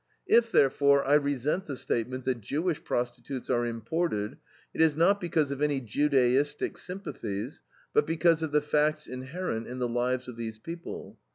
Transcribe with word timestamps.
If, 0.25 0.51
therefore, 0.51 1.05
I 1.05 1.13
resent 1.13 1.67
the 1.67 1.77
statement 1.77 2.25
that 2.25 2.41
Jewish 2.41 2.83
prostitutes 2.83 3.51
are 3.51 3.67
imported, 3.67 4.37
it 4.73 4.81
is 4.81 4.95
not 4.95 5.21
because 5.21 5.51
of 5.51 5.61
any 5.61 5.79
Judaistic 5.79 6.79
sympathies, 6.79 7.61
but 7.93 8.07
because 8.07 8.41
of 8.41 8.51
the 8.51 8.61
facts 8.61 9.05
inherent 9.05 9.67
in 9.67 9.77
the 9.77 9.87
lives 9.87 10.27
of 10.27 10.37
these 10.37 10.57
people. 10.57 11.19